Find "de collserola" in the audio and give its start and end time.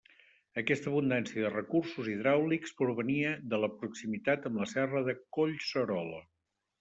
5.09-6.23